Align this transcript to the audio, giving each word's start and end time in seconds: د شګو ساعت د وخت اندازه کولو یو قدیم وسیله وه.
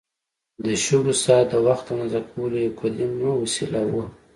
د 0.65 0.67
شګو 0.83 1.13
ساعت 1.23 1.47
د 1.51 1.55
وخت 1.67 1.85
اندازه 1.93 2.19
کولو 2.31 2.57
یو 2.65 2.71
قدیم 2.81 3.11
وسیله 3.43 3.79
وه. 3.91 4.05